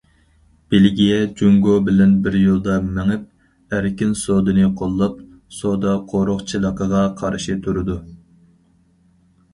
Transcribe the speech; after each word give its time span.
بېلگىيە 0.73 1.17
جۇڭگو 1.41 1.73
بىلەن 1.89 2.15
بىر 2.27 2.37
يولدا 2.43 2.77
مېڭىپ، 2.95 3.75
ئەركىن 3.77 4.17
سودىنى 4.23 4.65
قوللاپ، 4.81 5.21
سودا 5.59 5.95
قورۇقچىلىقىغا 6.15 7.07
قارشى 7.23 7.59
تۇرىدۇ. 7.69 8.03